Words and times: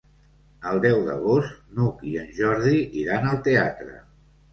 El 0.69 0.79
deu 0.85 1.01
d'agost 1.09 1.59
n'Hug 1.79 2.01
i 2.13 2.13
en 2.21 2.31
Jordi 2.39 2.79
iran 3.03 3.29
al 3.33 3.39
teatre. 3.49 3.93